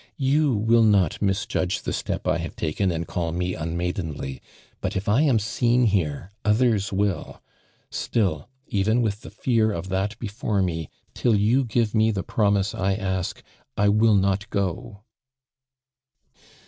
You 0.17 0.55
will 0.55 0.81
not 0.81 1.21
misjudge 1.21 1.83
the 1.83 1.93
step 1.93 2.27
I 2.27 2.39
have 2.39 2.55
taken 2.55 2.89
and 2.91 3.05
call 3.07 3.31
me 3.31 3.53
unmaidenly; 3.53 4.41
but, 4.81 4.95
if 4.95 5.07
I 5.07 5.21
am 5.21 5.37
seen 5.37 5.85
here, 5.85 6.31
others 6.43 6.91
will. 6.91 7.39
Still, 7.91 8.49
even 8.65 9.03
with 9.03 9.21
the 9.21 9.29
fear 9.29 9.71
of 9.71 9.89
that 9.89 10.17
before 10.17 10.63
me, 10.63 10.89
till 11.13 11.35
you 11.35 11.63
give 11.63 11.93
me 11.93 12.09
the 12.09 12.23
promiso 12.23 12.79
I 12.79 12.95
ask, 12.95 13.43
I 13.77 13.89
will 13.89 14.15
not 14.15 14.49
go." 14.49 15.03